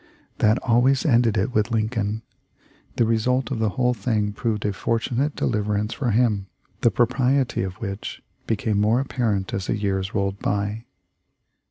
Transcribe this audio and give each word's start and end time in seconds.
That 0.39 0.57
always 0.63 1.05
ended 1.05 1.37
it 1.37 1.53
with 1.53 1.69
Lincoln. 1.69 2.23
The 2.95 3.05
result 3.05 3.51
of 3.51 3.59
the 3.59 3.69
whole 3.77 3.93
thing 3.93 4.33
proved 4.33 4.65
a 4.65 4.73
fortunate 4.73 5.35
deliverance 5.35 5.93
for 5.93 6.09
him, 6.09 6.47
the 6.81 6.89
propriety 6.89 7.61
of 7.61 7.75
which 7.75 8.23
became 8.47 8.81
more 8.81 8.99
apparent 8.99 9.53
as 9.53 9.67
the 9.67 9.77
years 9.77 10.15
rolled 10.15 10.39
by. 10.39 10.85